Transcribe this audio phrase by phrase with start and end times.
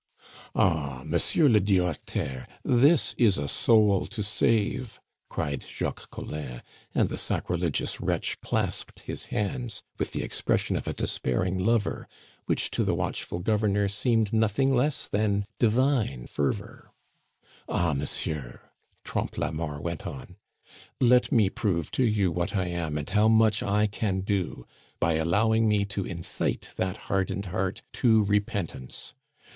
[0.55, 1.03] "Ah!
[1.05, 6.63] Monsieur le Directeaur, this is a soul to save!" cried Jacques Collin,
[6.95, 12.07] and the sacrilegious wretch clasped his hands with the expression of a despairing lover,
[12.47, 16.89] which to the watchful governor seemed nothing less than divine fervor.
[17.69, 18.59] "Ah, monsieur,"
[19.03, 20.35] Trompe la Mort went on,
[20.99, 24.65] "let me prove to you what I am, and how much I can do,
[24.99, 29.13] by allowing me to incite that hardened heart to repentance.